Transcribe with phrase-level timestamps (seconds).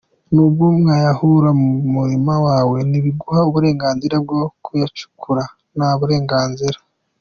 [0.33, 5.43] N’ubwo wayatahura mu murima wawe, ntibiguha uburenganzira bwo kuyacukura
[5.75, 6.77] nta burenganzira.